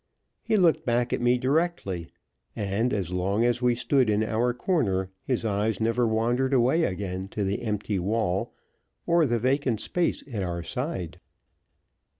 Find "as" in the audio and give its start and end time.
2.91-3.11, 3.45-3.61